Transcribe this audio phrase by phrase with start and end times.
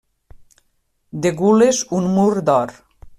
[1.25, 2.77] De gules, un mur d'or.